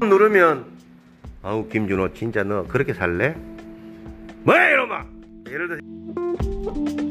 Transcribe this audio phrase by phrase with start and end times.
[0.00, 0.64] 누르면
[1.42, 3.34] 아우 김준호 진짜 너 그렇게 살래?
[4.44, 5.06] 뭐야 이놈아
[5.48, 7.05] 예를 들어